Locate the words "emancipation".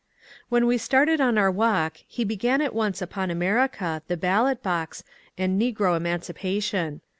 5.95-7.01